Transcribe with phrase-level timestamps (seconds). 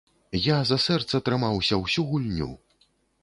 [0.45, 2.51] Я за сэрца трымаўся ўсю гульню!